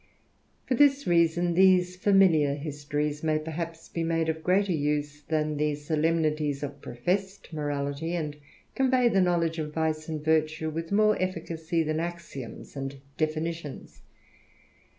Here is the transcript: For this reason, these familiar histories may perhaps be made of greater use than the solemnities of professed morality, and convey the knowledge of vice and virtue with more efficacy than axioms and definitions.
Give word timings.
For 0.65 0.73
this 0.73 1.05
reason, 1.05 1.53
these 1.53 1.95
familiar 1.95 2.55
histories 2.55 3.21
may 3.21 3.37
perhaps 3.37 3.87
be 3.87 4.01
made 4.01 4.29
of 4.29 4.41
greater 4.43 4.71
use 4.71 5.21
than 5.21 5.57
the 5.57 5.75
solemnities 5.75 6.63
of 6.63 6.81
professed 6.81 7.53
morality, 7.53 8.15
and 8.15 8.35
convey 8.73 9.09
the 9.09 9.21
knowledge 9.21 9.59
of 9.59 9.75
vice 9.75 10.09
and 10.09 10.25
virtue 10.25 10.71
with 10.71 10.91
more 10.91 11.21
efficacy 11.21 11.83
than 11.83 11.99
axioms 11.99 12.75
and 12.75 12.99
definitions. 13.15 14.01